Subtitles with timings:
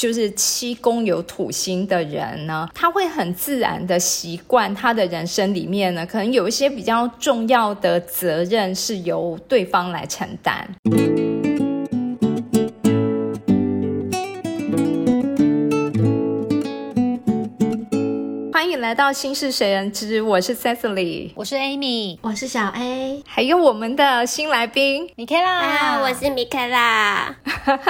[0.00, 10.66] 就是七宫有土星的人呢，他会很自然的习惯他的人生里面呢，可能有一些比较重要的责任是由对方来承担。
[18.60, 27.34] 欢迎来到心事谁人知，我是 Cecily，我是 Amy，我是小 A，还有我们的新来宾米凯拉，啊，我是米凯拉。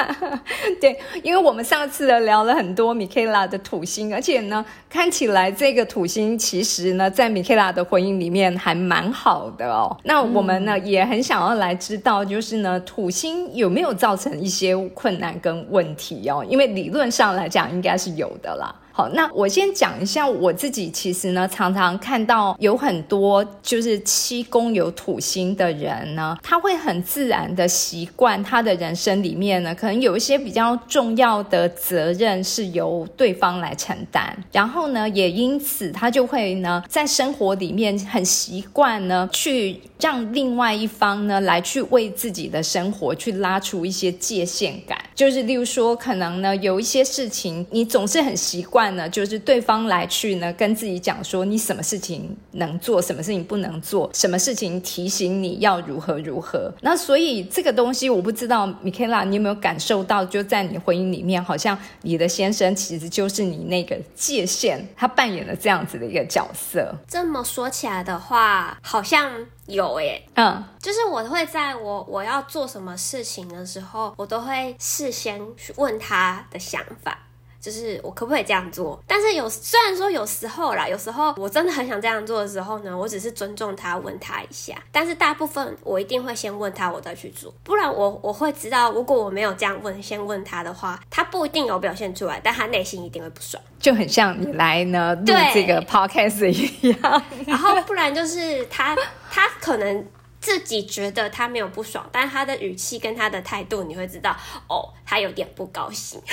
[0.80, 9.96] 对，因为我们上次聊了很多米凯拉的土星，而且呢，看起来这个土星其实呢，在米凯拉的婚姻里面还蛮好的哦。
[10.04, 16.46] 那我们呢，也很想要来知道，就是呢，土星有没有造成一些困难跟问题哦？
[16.48, 18.72] 因为理论上来讲，应该是有的啦。
[18.92, 20.90] 好，那我先讲一下我自己。
[20.90, 34.36] 其实呢，常常看到有很多就是七宫有土星的人呢，他会很自然的习惯他的人生里面呢，可能有一些比较重要的责任是由对方来承担。
[34.50, 44.98] 然后呢，也因此他就会呢，在生活里面很习惯呢，去让另外一方呢来去为自己的生活去拉出一些界限感。
[45.14, 48.79] 就是例如说，可能呢有一些事情，你总是很习惯。
[48.90, 56.72] 呢，就是对方来去呢，跟自己讲说你什么事情能做，什么事情不能做，什么事情提醒你要如何如何。
[56.80, 66.94] 那所以这个东西，我不知道米凯拉，你有没有感受到，就在你婚姻里面，好像你的先生其实就是你那个界限，他扮演了这样子的一个角色。
[67.06, 69.30] 这么说起来的话，好像
[69.66, 77.26] 有诶，嗯，就是我会在我我要做什么事情的时候，我都会事先去问他的想法。
[77.60, 78.98] 就是我可不可以这样做？
[79.06, 84.74] 但是有虽然说有时候啦，有时候我真的很想这样做的时候呢，我只是尊重他，问他一下。
[84.90, 87.52] 但是大部分我一定会先问他，我再去做。
[87.62, 93.62] 不然我我会知道，如果我没有这样问，先问他的话，他不一定有表现出来，但他内心一定会不爽。
[93.78, 97.22] 就很像你来呢录这个 podcast 一样。
[97.46, 98.96] 然后不然就是他
[99.30, 100.06] 他可能。
[100.40, 104.34] 自己觉得他没有不爽，但他的语气跟他的态度，你会知道
[104.68, 106.20] 哦，他有点不高兴。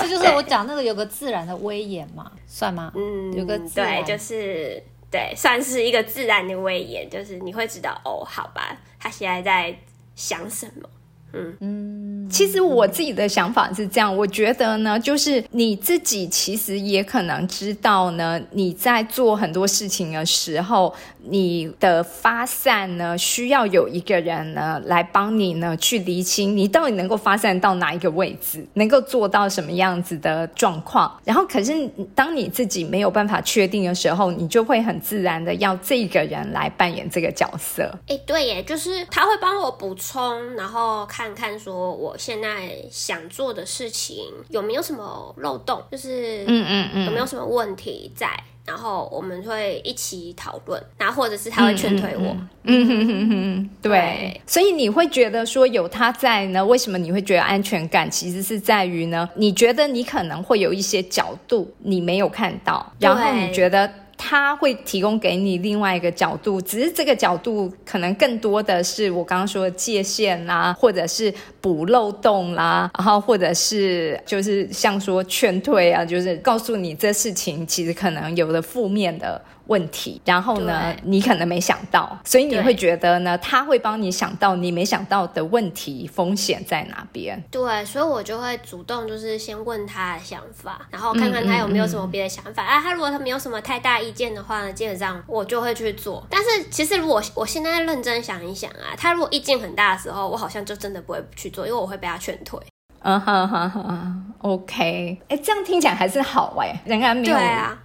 [0.00, 2.92] 这就是我讲那个有个自然的威严嘛，算吗？
[2.94, 9.76] 嗯，有个对，就是对，算是一个自然的威严，就是你会知道哦，好吧，他现在在
[10.14, 10.88] 想什么。
[11.34, 20.92] 嗯嗯，其实我自己的想法是这样，我觉得呢，就是你自己其实也可能知道呢，你在做很多事情的时候，
[21.24, 31.18] 你的发散呢，需要有一个人呢来帮你呢去厘清，你到底能够发散到哪一个位置，能够做到什么样子的状况。
[31.24, 31.72] 然后，可是
[32.14, 37.90] 当你自己没有办法确定的时候，你就会很自然的要这个人来扮演这个角色。
[38.06, 41.22] 哎，对耶，就是他会帮我补充，然后看。
[41.22, 48.28] 看看，说我现在想做的事情有没有什么漏洞，就是嗯嗯嗯，有没有什么问题在，
[48.64, 58.10] 然后我们会一起讨论，然后或者是他会劝退我，嗯哼哼哼，对，所以你会觉得说有他在呢，为什么你会觉得安全感？
[58.10, 63.90] 其实是在于呢，你觉得你可能会有一些角度你没有看到，然后你觉得。
[64.24, 79.42] 他会提供给你另外一个角度，只是这个角度可能更多的是我刚刚说的界限啦，或者是补漏洞啦，然后或者是就是像说劝退啊，就是告诉你这事情其实可能有的负面的。
[79.68, 87.40] 问题，然后呢，你可能没想到，所以你会觉得呢，他会帮你想到你没想到的问题，风险在哪边？
[87.48, 92.64] 对，所以我就会主动就是先问他的想法，然后看看他有没有什么别的想法。
[92.64, 96.26] 啊，他如果他没有什么太大意见的话呢，基本上我就会去做。
[96.30, 102.60] 但是其实如果我现在认真想一想啊，他如果意见很大的时候，我好像就真的不会去做，因为我会被他劝退。
[103.04, 107.36] 嗯哈哈哈，OK，哎，这样听起来还是好哎，仍然没有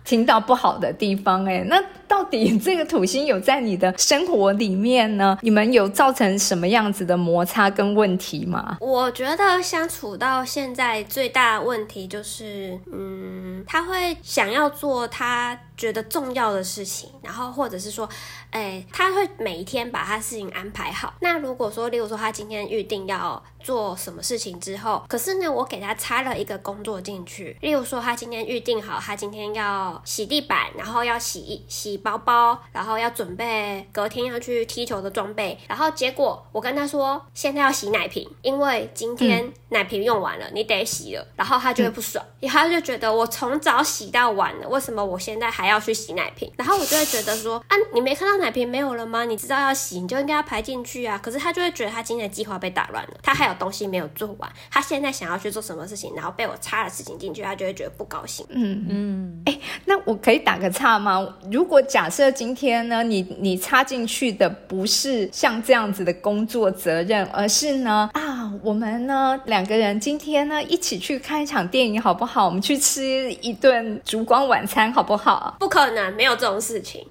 [0.03, 5.35] 听到不好的地方哎，那到底这个土星有在你的生活里面呢？
[5.41, 8.77] 你们有造成什么样子的摩擦跟问题吗？
[8.79, 18.09] 我觉得相处到现在最大的问题就是，嗯，他会想要做他觉得重要的事情，然后或者是说，
[18.49, 21.13] 哎，他会每一天把他事情安排好。
[21.19, 27.55] 那如果说，例如说他今天预定要做什么事情之后，可是呢，我给他插了一个工作进去。
[27.61, 35.57] 例如说，他今天预定好，他今天要洗地板，然后要洗洗包包，然后要准备隔天要去踢球的装备。
[35.67, 41.27] 然后结果我跟他说，现在要洗奶瓶，因为今天奶瓶用完了，你得洗了。
[41.35, 49.25] 然后他就会不爽，他就觉得我从早洗到晚了，为什么我现在还要去洗奶瓶，然后我就会觉得说啊，你没看到奶瓶没有了吗？
[49.25, 51.17] 你知道要洗，你就应该要排进去啊。
[51.17, 58.45] 可是他就会觉得他今天的计划被打乱了，他还有东西没有做完，他现在想要去做什么事情，然后被我插了事情进去，他就会觉得不高兴。
[58.49, 61.27] 嗯嗯，哎，那我可以打个岔吗？
[61.51, 72.45] 如果假设今天呢，你你插进去的不是像这样子的工作责任，而是呢啊，我们呢两个人今天呢一起去看一场电影好不好？
[72.45, 75.55] 我们去吃一顿烛光晚餐好不好？
[75.59, 77.05] 不可能，没有这种事情，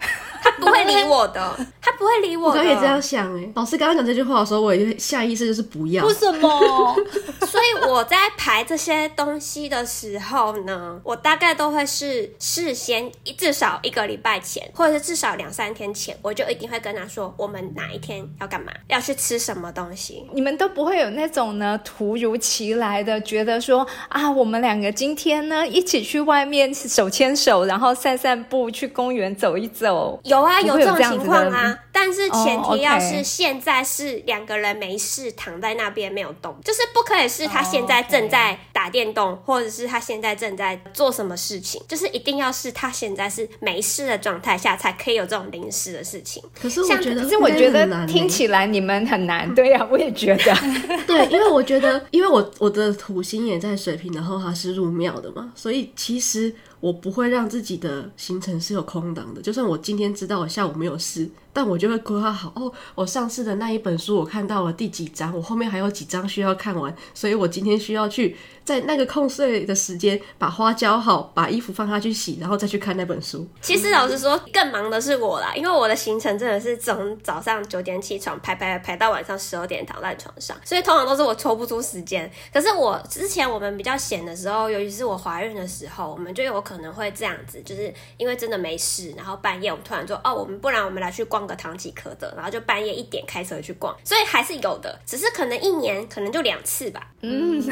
[0.46, 2.60] 他不会理我的，他不会理我的。
[2.60, 6.14] 我刚也这样想哎，老师刚刚讲这句话的时候，我也下意识就是不要为。
[6.14, 6.96] 什么？
[7.46, 20.26] 所以我在排这些东西的时候呢，我大概都会是事先至少一个礼拜前，或者是至少两三天前，我就一定会跟他说，我们哪一天要干嘛，要去吃什么东西。
[20.32, 30.19] 你们都不会有那种呢突如其来的觉得说啊，我们两个今天呢一起去外面手牵手，然后散散步，去公园走一走。
[30.25, 46.42] 有啊，有这种情况啊，但是前哦提要是现在是两个人没事躺在那边没有动，就是不可以是他现在正在打电动，或者是他现在正在做什么事情，就是一定要是他现在是没事的状态下才可以有这种临时的事情。
[46.60, 50.54] 可是我觉得，可是我觉得听起来你们很难，对呀、我也觉得。
[51.06, 59.40] 对，因为我觉得，因为我我的土星也在水瓶，然后它是入庙的嘛，所以其实我不会让自己的行程是有空档的。
[59.40, 73.48] 就算我今天知道我下午没有事，但我就会规划好哦，我上次的那一本书我看到了第几章，我后面还有几章需要看完，所以我今天需要去在那个空碎的时间把花浇好，把衣服放下去洗，然后再去看那本书。
[73.62, 82.30] 其实老实说，更忙的是我啦，因为我的行程真的是从早上九点起床，排排排到晚上十二点躺在床上，所以通常都是我抽不出时间。
[82.52, 97.10] 可是我之前我们比较闲的时候，尤其是我怀孕的时候，我们就有可能会这样子，就是因为真的没事，然后半夜我们突然说，哦，我们不然我们来去逛个唐吉诃德，然后就半夜一点开车去逛，所以还是有的，只是可能一年可能就两次吧。
[97.22, 97.62] 嗯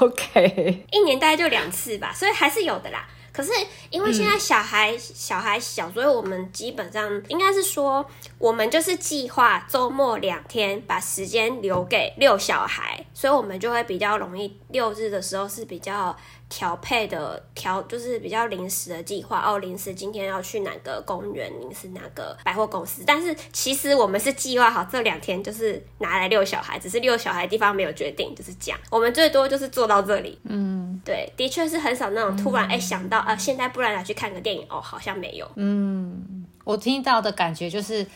[0.00, 3.06] ，OK，一年大概就两次吧，所以还是有的啦。
[3.32, 3.50] 可是
[3.90, 8.08] 因为现在小孩、小孩小，所以我们基本上应该是说，
[8.38, 16.16] 我们就是计划周末两天把时间留给遛小孩，所以我们就会比较容易六日的时候是比较
[16.54, 28.78] 调配的调，就是比较临时的计划哦，临时今天要去哪个公园，临时哪个百货公司，但是其实我们是计划好这两天就是拿来遛小孩，只是遛小孩的地方没有决定，就是这样。
[28.88, 35.50] 我们最多就是做到这里，嗯对，的确是很少那种突然哎、想到啊，现在不然来去看个电影哦，好像没有。
[35.56, 38.06] 嗯，我听到的感觉就是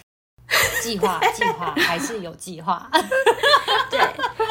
[0.83, 2.89] 计划计划还是有计划。
[3.91, 3.99] 对，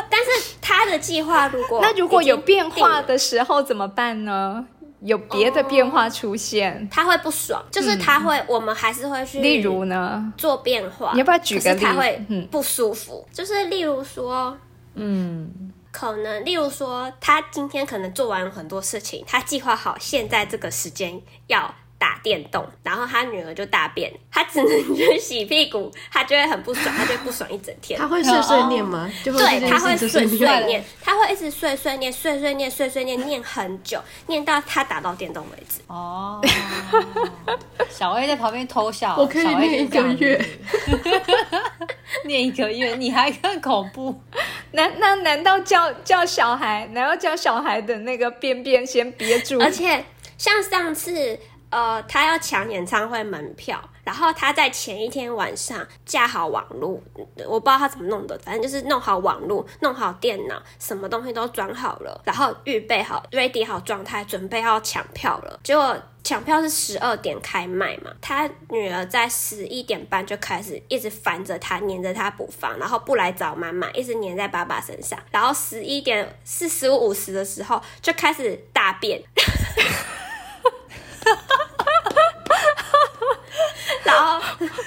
[0.09, 4.65] 但是他的计划如果那如果有变化，的时候怎么办呢？
[5.01, 10.33] 有别的变化出现，他会不爽，就是他会，我们还是会去，例如呢？
[10.35, 11.11] 做变化。
[11.13, 14.57] 你要不要举个他会嗯不舒服，就是例如说。
[14.99, 28.07] 嗯，可能，例如说，他今天可能做完很多事情，他计划好现在这个时间要打电动，然后他女儿就大便，他只能去洗屁股，他就会很不爽，他就会不爽一整天他。
[28.07, 29.09] 会碎碎念吗？
[29.23, 30.83] 就会对，件他会碎碎念。
[31.01, 35.81] 他会一直碎碎念、碎碎念、碎碎念，念很久，念到他打到电动为止。
[35.87, 36.41] 哦，
[37.89, 40.45] 小 A 在旁边偷笑，我可以念一个月
[42.25, 44.21] 念一个月，你还更恐怖。
[44.71, 46.87] 难那难道叫叫小孩？
[46.91, 49.59] 难道叫小孩的那个便便先憋住？
[49.59, 50.05] 而且
[50.37, 51.39] 像上次，
[51.77, 56.99] 呃，他要抢演唱会门票，然后他在前一天晚上架好网络，
[57.45, 65.59] 我不知道他怎么弄的，反正就是弄好网络，弄好电脑，什么东西都装好了，然后预备好，ready 好状态，准备要抢票了。
[65.61, 79.21] 结果抢票是十二点开卖嘛，他女儿在十一点半就开始一直烦着他，黏着他不放，然后不来找妈妈，一直黏在爸爸身上，然后十一点四十五五十的时候就开始大便。
[84.07, 84.41] 然后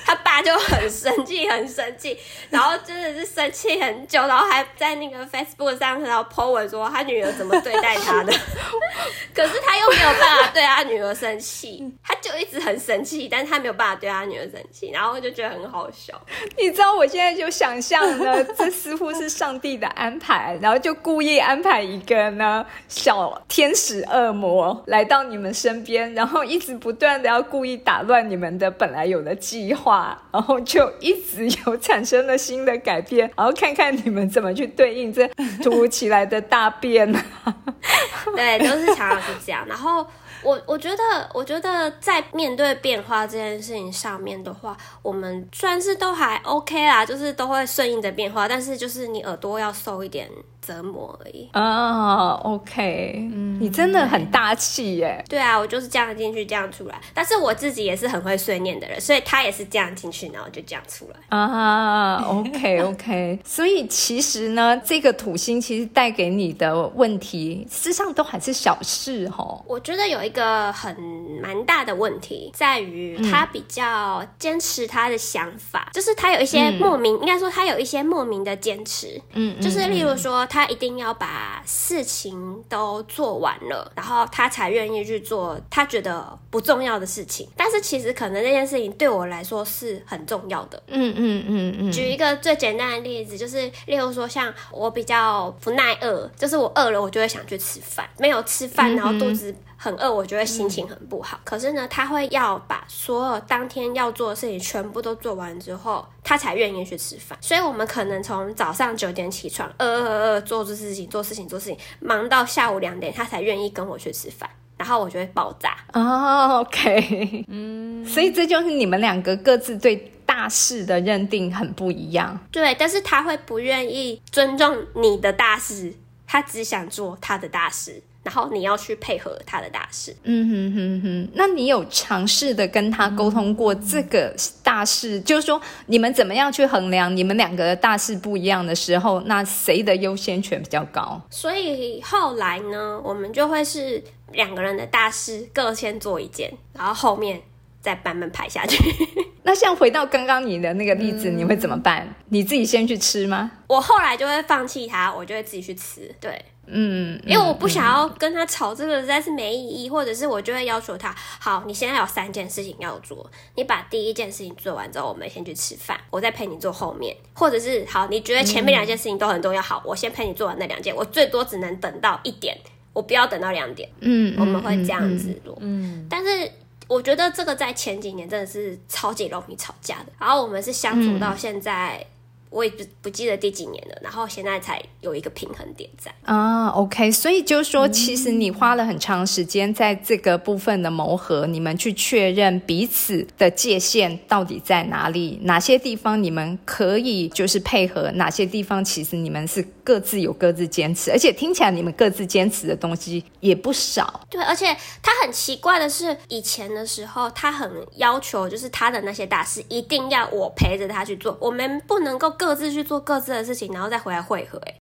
[0.05, 2.19] 他爸就很生气，很生气，
[2.51, 8.33] 然后真的是生气很久，然后还在那个 Facebook 上然后 po 文说他女儿怎么对待他的，
[9.35, 16.21] 可是他又没有办法对他女儿生气，他就一直很生气，但是他没有办法对他女儿生气，然后我就觉得很好笑。
[16.59, 35.29] 你知道我现在就想象呢， 这似乎是上帝的安排，然后就故意安排一个呢小天使恶魔来到你们身边，然后一直不断的要故意打乱你们的本来有的计划，然后就一直有产生了新的改变，然后看看你们怎么去对应这
[35.63, 37.13] 突如其来的大变。
[38.35, 39.67] 对，都是常常是这样。
[39.67, 40.07] 然后
[40.43, 51.49] 我我觉得，我觉得在面对变化这件事情上面的话，我们算是都还 OK 啦，就是都会顺应着变化，但是就是你耳朵要收一点折磨而已。
[51.53, 55.23] 啊，OK，嗯你真的很大气耶。
[55.29, 57.01] 对啊，我就是这样进去，这样出来。
[57.15, 61.39] 但是我自己也是很会碎念的人，所以他也是这样进去，然后就这样出来。
[61.39, 69.63] 啊，OK OK，所以其实呢，这个土星其实带给你的问题，事实上都还是小事哦。
[69.67, 70.97] 我觉得有一个很
[71.43, 79.21] 蛮大的问题，在于他比较坚持他的想法，就是他有一些莫名，应该说他有一些莫名的坚持。
[79.33, 87.49] 嗯，嗯就是例如说，他一定要把事情都做完了，然后他才愿意去做他觉得不重要的事情。
[87.57, 90.83] 但是其实可能那件事情对我来说是很重要的。
[90.89, 101.41] 嗯嗯嗯嗯，举一个最简单的例子，就是例如说，像我比较不耐饿，就是我饿了，我就会想去吃饭，没有吃饭，然后肚子很饿，我就会心情很不好。
[101.43, 107.39] 可是呢，他会要把所有当天要做的事情全部都做完之后，他才愿意去吃饭。
[107.41, 114.51] 所以，我们可能从早上九点起床，饿饿饿做做这事情，做事情，做事情，忙到下午两点，他才愿意跟我去吃饭。
[114.77, 115.77] 然后我就会爆炸。
[115.95, 122.39] 哦，OK，嗯，所以这就是你们两个各自对大事的认定很不一样。
[122.51, 125.95] 对，但是他会不愿意尊重你的大事，
[126.27, 130.15] 他只想做他的大事，然后你要去配合他的大事。
[130.25, 141.21] 嗯哼哼哼，那你有尝试的跟他沟通过这个大事，就是说你们怎么样去衡量你们两个的大事不一样的时候，那谁的优先权比较高？
[141.31, 147.41] 所以后来呢，我们就会是两个人的大事各先做一件，然后后面
[147.81, 148.79] 再慢慢排下去。
[149.43, 152.15] 那像回到刚刚你的那个例子，你会怎么办？
[152.29, 153.51] 你自己先去吃吗？
[153.67, 156.15] 我后来就会放弃他，我就会自己去吃。
[156.21, 172.57] 对，嗯，因为我不想要跟他吵这个，实在是没意义，或者是我就会要求他，好，你现在有三件事情要做，你把第一件事情做完之后，我们先去吃饭，我再陪你做后面，或者是好，你觉得前面两件事情都很重要，好，我先陪你做完那两件，我最多只能等到一点，
[172.93, 176.53] 我不要等到两点，嗯，我们会这样子做，嗯，但是。
[176.91, 182.05] 我觉得这个在前几年真的是超级容易吵架的，然后我们是相处到现在，
[182.51, 186.13] 我也不不记得第几年了，然后现在才有一个平衡点在。
[186.25, 204.21] 啊，OK，所以就是说，其实你花了很长时间在这个部分的磨合，你们去确认彼此的界限到底在哪里，哪些地方你们可以就是配合，哪些地方其实你们是各自有各自坚持，而且听起来你们各自坚持的东西也不少。
[204.29, 214.59] 对，而且他很奇怪的是，以前的时候他很要求，就是他的那些大事一定要我陪着他去做，我们不能够各自去做各自的事情，然后再回来汇合。
[214.65, 214.75] 哎，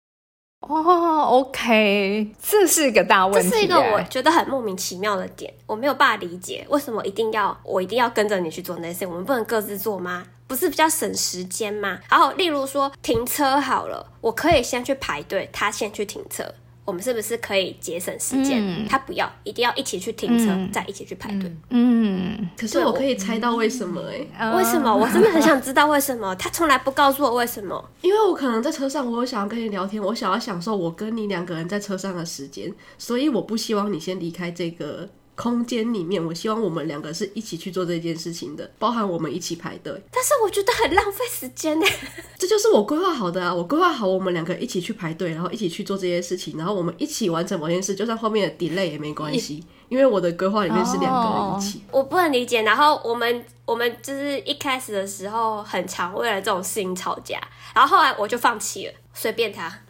[0.68, 10.26] 哦，OK，这是一个大问题欸，这是一个我觉得很莫名其妙的点，我没有办法理解为什么一定要我一定要跟着你去做那些我们不能各自做吗？
[10.46, 11.98] 不是比较省时间吗？
[12.10, 16.44] 然后，例如说停车好了，我可以先去排队，他先去停车，
[16.86, 18.62] 我们是不是可以节省时间？
[18.62, 21.54] 嗯他不要，一定要一起去停车，嗯再一起去排队。
[21.70, 24.00] 嗯，可是我可以猜到为什么
[24.38, 24.94] 哎、为什么？
[24.94, 27.90] 我真的很想知道为什么，他从来不告诉我为什么。
[28.00, 36.24] 因为我可能在车上，我有想要跟你聊天，我想要享受我跟你两个人在车上的时间，所以我不希望你先离开这个空间里面。
[36.24, 39.92] 我希望我们两个是一起去做这件事情的，包含我们一起排队。
[40.10, 41.86] 但是我觉得很浪费时间呢。
[42.36, 43.54] 这就是我规划好的啊！
[43.54, 51.82] 我规划好我们两个一起去排队，然后一起去做这些事情，然后我们一起完成某件事，就算后面的 delay 也没关系，因为我的规划里面是两个人一起。
[51.90, 52.62] 我不能理解。
[52.62, 57.40] 然后我们我们就是一开始的时候很常为了这种事情吵架，
[57.74, 59.80] 然后后来我就放弃了，随便他。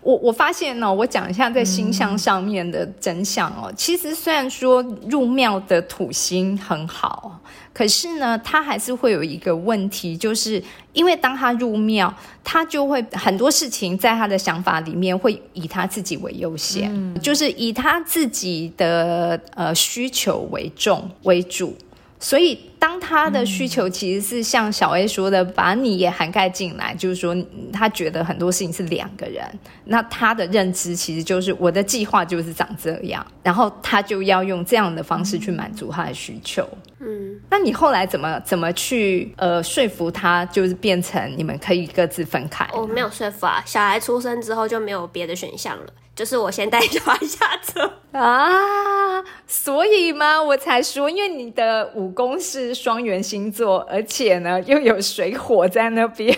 [0.00, 3.72] 我我发现呢、我讲一下在星象上面的真相哦。
[3.76, 7.40] 其实虽然说入庙的土星很好，
[7.72, 10.62] 可是呢，它还是会有一个问题，就是
[10.92, 12.12] 因为当他入庙，
[12.42, 21.76] 他就会很多事情在他的想法里面会以他自己为优先，就是以他自己的呃需求为重为主。
[22.18, 27.36] 所以，当他的需求其实是像小 A 说的，把你也涵盖进来，就是说
[27.72, 29.44] 他觉得很多事情是两个人，
[29.84, 36.66] 那他的认知其实就是我的计划就是长这样，然后他就要用这样的方式去满足他的需求。
[36.98, 42.66] 嗯，那你后来怎么怎么去呃说服他，就是变成你们可以各自分开？
[42.72, 43.62] 我没有说服啊。
[43.66, 47.92] 小孩出生之后就没有别的选项了，就是我先带小孩下车。
[48.16, 56.34] 啊，所以嘛，我才说，因为你的武功是双元星座，而且呢又有水火在那边，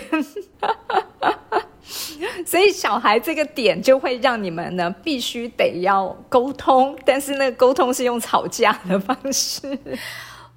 [2.45, 9.65] 所以小孩这个点就会让你们呢必须得要沟通，但是那个沟通是用吵架的方式。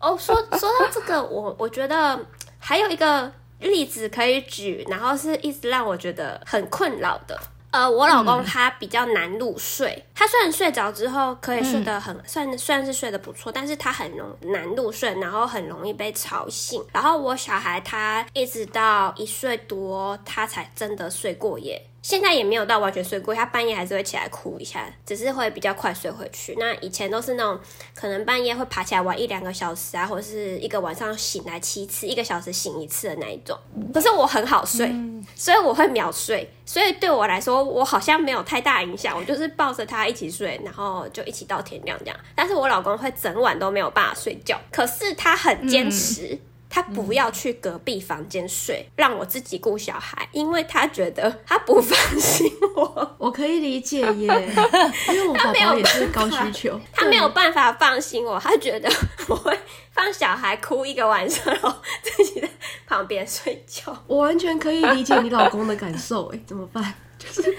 [0.00, 2.18] 哦，说说到这个，我我觉得
[2.58, 7.38] 还有一个例子可以举，然后是一直让我觉得很困扰的。
[7.72, 16.84] 呃，我老公他比较难入睡，他虽然睡着之后可以睡得很，算算是睡得不错，但是他很容难入睡，然后很容易被吵醒。
[16.92, 21.82] 然后我小孩他一直到一岁多，他才真的睡过夜。
[22.02, 26.54] 现在也没有到完全睡过，他半夜还是会起来哭一下，只是会比较快睡回去。
[26.58, 27.58] 那以前都是那种
[27.94, 33.56] 可能半夜会爬起来玩一两个小时啊，或者是一个晚上醒来七次，一个小时醒一次的那一种。
[33.94, 34.92] 可是我很好睡，
[35.36, 39.16] 所以我会秒睡，所以对我来说，我好像没有太大影响。
[39.16, 42.16] 我就是抱着他一起睡，然后就一起到天亮这样。
[42.34, 46.36] 但是我老公会整晚都没有办法睡觉，可是他很坚持。
[46.74, 53.16] 他不要去隔壁房间睡，让我自己顾小孩，因为他觉得他不放心我。
[53.18, 54.54] 我可以理解耶，
[55.12, 58.90] 因为我宝宝也是高需求，他没有办法放心我，他觉得
[59.28, 59.54] 我会
[59.90, 62.48] 放小孩哭一个晚上，然后自己在
[62.86, 63.94] 旁边睡觉。
[64.06, 66.94] 我完全可以理解你老公的感受，哎，怎么办？
[67.18, 67.54] 就是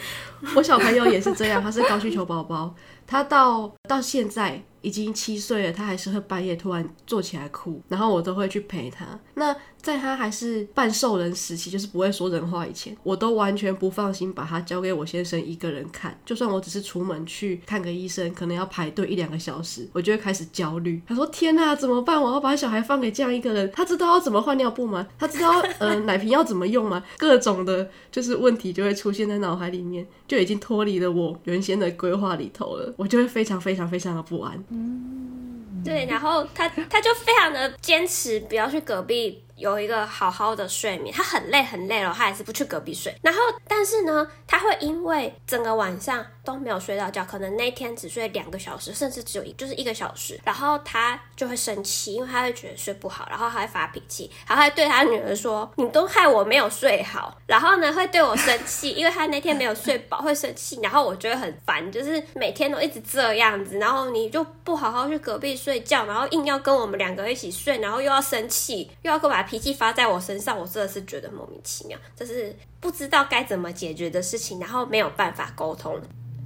[0.55, 2.73] 我小朋友也是这样，他是高需求宝宝，
[3.05, 4.59] 他到到现在。
[4.83, 9.19] 已经七岁了，他还是会半夜突然坐起来哭，然后我都会去陪他。
[9.33, 16.17] 那在他还是半兽人时期，就是不会说人话以前，我都完全不放心把他交给我先生一个人看。
[16.25, 21.01] 就算我只是出门去看个医生，可能要排队一两个小时，我就会开始焦虑。
[21.05, 22.19] 他说：“天哪，怎么办？
[22.21, 23.69] 我要把小孩放给这样一个人？
[23.73, 25.05] 他知道要怎么换尿布吗？
[25.19, 27.03] 他知道呃奶瓶要怎么用吗？
[27.17, 32.93] 各种的，就是问题就会出现在脑海里面，就已经脱离了我原先的规划里头了。
[32.95, 39.43] 我就会非常非常非常的不安。”嗯，对，然后他他就非常的坚持不要去隔壁。
[39.55, 43.15] 有一个好好的睡眠，他很累很累了，他还是不去隔壁睡。
[43.21, 60.79] 然后，但是呢，他会因为整个晚上都没有睡到觉，可能那天只睡两个小时，甚至只有一就是一个小时，然后他就会生气，因为他会觉得睡不好，然后他会发脾气，然后还对他女儿说：“你都害我没有睡好。”然后呢，会对我生气，因为他那天没有睡饱，会生气。
[60.81, 69.42] 然后我觉得很烦，就是每天都一直这样子，然后你就不好好去隔壁睡觉，然后硬要跟我们两个一起睡，然后又要生气，又要跟我。
[69.43, 75.99] 脾气发在我身上，我真的是觉得莫名其妙，就是不知道该怎么解决的事情，然后没有办法沟通，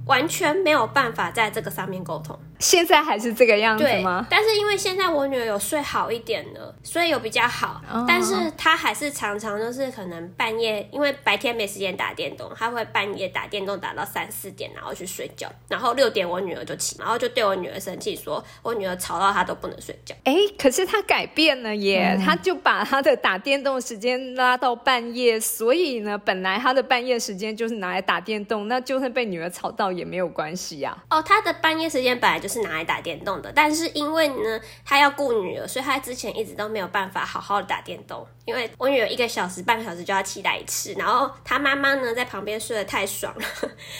[0.08, 2.36] 完全没有办法在这个上面沟通。
[2.58, 4.26] 现在还是这个样子吗？
[4.28, 7.80] 但是因为现在我女儿有睡好一点了，所以有比较好。
[8.08, 15.48] 但是她还是常常就是可能半夜，因为白天没时间打电动，她会半夜打电动打到三四点，然后去睡觉。
[15.68, 20.12] 然后六点我女儿就起，然后就对我女儿生气，说我女儿吵到她都不能睡觉。
[20.24, 30.96] 哎，可是她改变了耶，她就把她的打电动时间拉到半夜，所以呢，本来她的半夜时间就是拿来打电动，那就算被女儿吵到也没有关系呀。
[31.10, 32.48] 哦，他的半夜时间本来就。
[32.48, 38.26] 是拿来打电动的，但是因为呢，他要顾女儿，所以他之前一直都没有办法好好的打电动。
[38.46, 43.44] 因为我女儿一个小时、半个小时就要起来一次，然后他妈妈呢在旁边睡得太爽了，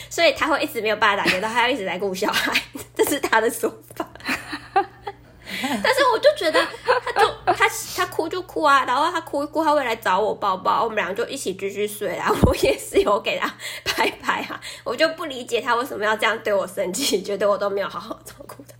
[0.08, 2.58] 所以他会一直没有办法打电动，他要一直在顾小孩，
[2.94, 4.08] 这是他的说法。
[5.60, 6.66] 但是我就觉得，
[7.04, 12.30] 他就他他哭就哭啊，然后他哭一哭，他会来找我抱抱，我们俩就一起继续睡啊。
[12.46, 13.52] 我也是有给他
[13.84, 14.08] 拍
[14.84, 18.74] 我就不理解他为什么要这样对我生气， 觉得我都没有好好照顾他。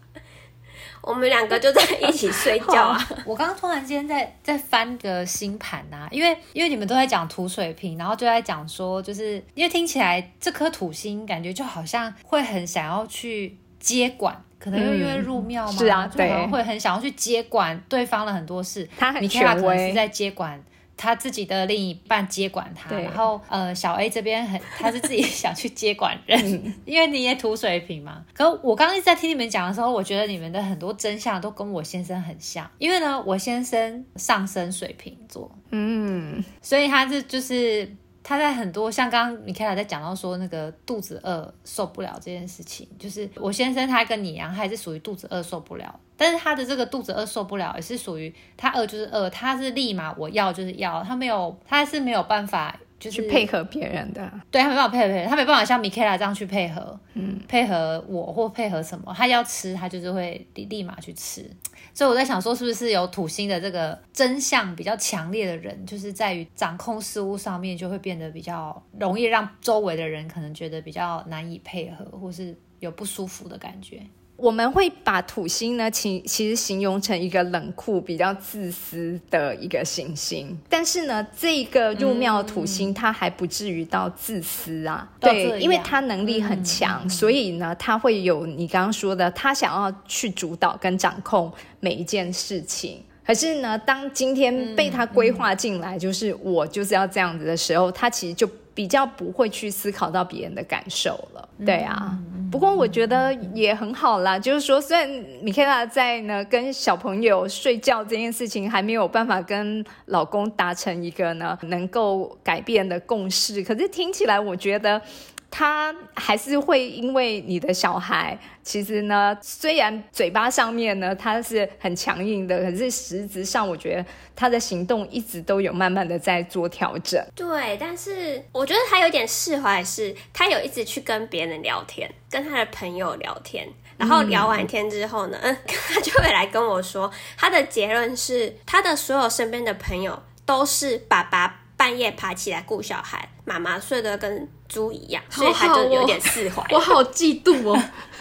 [1.00, 3.08] 我们两个就在一起睡觉啊。
[3.24, 14.42] 我刚刚突然间在在翻个星盘呐，因为因为你们都在讲土水瓶，然后就在讲说，就是因为听起来这颗土星感觉就好像会很想要去接管。
[14.58, 18.86] 可能因为入庙嘛，是啊，对，会很想要去接管对方的很多事。
[18.98, 20.60] 他很权威，是在接管
[20.98, 22.94] 他自己的另一半，接管他。
[22.94, 28.22] 然后呃，小 A 这边很，他是自己想去接管人， 因为你也土水瓶嘛。
[28.34, 37.90] 可我刚刚一直在听你们讲的时候，我觉得你们的很多真相都跟我先生很像，因为呢，我先生上升水瓶座，嗯，所以他是就是。
[38.20, 52.78] 他在很多像刚刚米凯拉在讲到说那个肚子饿受不了这件事情，就是我先生他跟你一样，他也是属于肚子饿受不了，但是他的这个肚子饿受不了也是属于他饿就是饿，他是立马我要就是要，他没有他是没有办法。
[52.98, 61.48] 就是配合别人的，对他没办法配合别人，他没办法像米凯拉这样去配合，嗯，配合我或配合什么，他要吃他就是会立立马去吃。
[61.94, 74.02] 所以我在想说，是不是有土星的这个真相比较强烈的人，就是在于掌控事物上面就会变得比较容易让周围的人可能觉得比较难以配合，或是有不舒服的感觉。
[74.38, 80.56] 我们会把土星呢，其其实形容成一个冷酷、比较自私的一个行星。
[80.68, 85.10] 但是呢，这个入庙土星，它还不至于到自私啊。
[85.18, 93.02] 对，因为它能力很强，所以呢，它会有你刚刚说的，他想要去主导跟掌控每一件事情。
[93.26, 98.48] 可是呢，当今天被他规划进来，就是我就是要这样子的时候，他其实就。
[98.78, 102.16] 比较不会去思考到别人的感受了，对啊。
[102.48, 105.08] 不过我觉得也很好啦，就是说，虽然
[105.42, 115.02] 米凯拉在呢跟小朋友睡觉这件事情还没有办法跟老公达成一个呢能够改变的共识，可是听起来我觉得。
[115.50, 124.04] 他还是会因为你的小孩，其实呢，虽然嘴巴上面呢他是很强硬的，可是实质上我觉得
[124.36, 127.22] 他的行动一直都有慢慢的在做调整。
[127.34, 141.62] 对，但是我觉得他有点释怀，是他有一直去跟别人聊天，跟他的朋友聊天，然后聊完天之后呢， 他就会来跟我说，他的结论是他的所有身边的朋友都是爸爸。
[141.78, 146.62] 半夜爬起来顾小孩，妈妈睡得跟猪一样，所以他就有点释怀。
[146.70, 147.82] 我好嫉妒哦！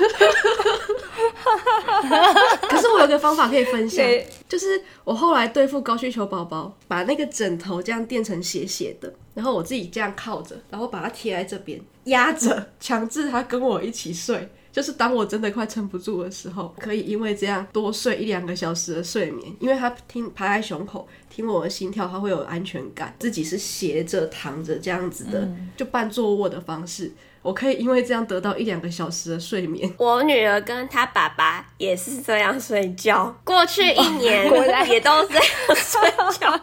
[2.61, 4.05] 可是我有个方法可以分享，
[4.47, 14.47] 就是我后来对付高需求宝宝，把那个枕头这样垫成斜斜的，然后我自己这样靠着，然后把它贴在这边压着，强制他跟我一起睡。
[14.77, 23.15] 就是当我真的快撑不住的时候，可以因为这样多睡一两个小时的睡眠，因为他听趴在胸口听我的心跳，他会有安全感。
[23.17, 27.11] 自己是斜着躺着这样子的，就半坐卧的方式，
[27.41, 29.91] 我可以因为这样得到一两个小时的睡眠。
[29.97, 34.45] 我女儿跟她爸爸也是这样睡觉，过去一年
[34.87, 35.43] 也都这样
[35.75, 36.61] 睡觉。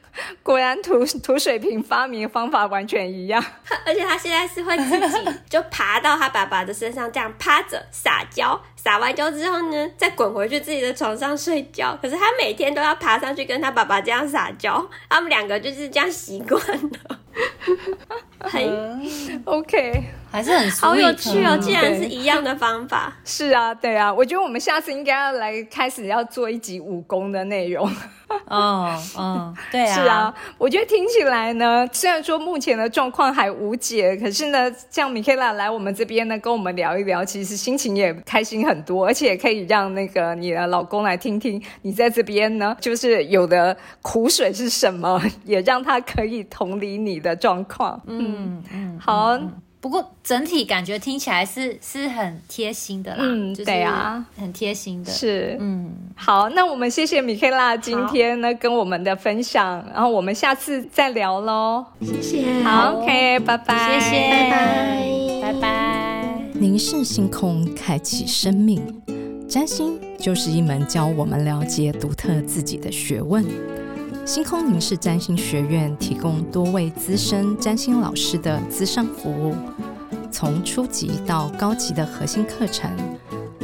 [0.43, 3.43] 果然土土水瓶发明方法完全一样，
[3.85, 11.97] 而且他现在是会自己就爬到他爸爸的身上，这样趴着撒娇，撒完娇之后呢，再滚回去自己的床上睡觉。
[12.01, 17.19] 可是他每天都要爬上去跟他爸爸这样撒娇，他们两个就是这样习惯了。
[18.49, 21.57] 很 OK，还是很好有趣哦！
[21.57, 23.13] 竟然是一样的方法。
[23.25, 27.89] 是啊，对啊，我觉得我们下次应该要来开始要做一集武功的内容。
[28.47, 48.01] 哦，嗯，对啊，是啊，我觉得听起来呢，虽然说目前的状况还无解，可是呢，像米凯拉来我们这边呢，跟我们聊一聊，其实心情也开心很多，而且也可以让那个你的老公来听听你在这边呢，就是有的苦水是什么，也让他可以同理你的状况。
[48.07, 49.37] 嗯嗯，好。
[49.81, 66.41] 不过整体感觉听起来是是很贴心的啦，嗯，对啊，很贴心的，是，嗯，好，那我们谢谢米凯拉今天呢跟我们的分享，然后我们下次再聊喽，谢谢，好，OK，拜拜，谢谢，拜拜，拜拜。
[66.53, 68.79] 凝视星空，开启生命，
[69.49, 73.43] 占星就是一门教我们了解独特自己的学问。
[74.23, 79.55] 星空凝视占星学院提供多位资深占星老师的资商服务，
[80.31, 82.89] 从初级到高级的核心课程，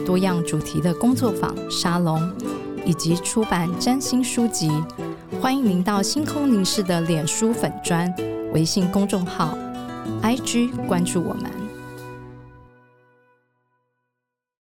[0.06, 2.20] 多样主题的工作坊、沙龙，
[2.84, 4.72] 以及出版占星书籍。
[5.40, 8.12] 欢迎您到星空凝视的脸书粉专、
[8.52, 9.56] 微信公众号、
[10.24, 11.57] IG 关注我们。